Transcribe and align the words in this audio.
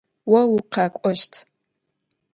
О 0.39 0.39
укъэкӏощт. 0.55 1.33